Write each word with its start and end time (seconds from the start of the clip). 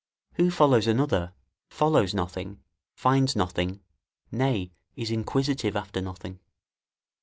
Who 0.33 0.49
follows 0.49 0.87
another, 0.87 1.33
follows 1.69 2.15
nothing, 2.15 2.63
finds 2.95 3.35
nothing, 3.35 3.81
nay, 4.31 4.71
is 4.95 5.11
inquisitive 5.11 5.75
after 5.75 6.01
nothing. 6.01 6.39